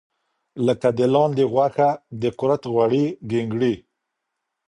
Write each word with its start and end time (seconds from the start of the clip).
لکه 0.65 0.87
د 0.97 0.99
لاندې 1.13 1.43
غوښه، 1.53 1.89
د 2.21 2.23
کورت 2.39 2.61
غوړي، 2.73 3.05
ګینګړي. 3.29 3.73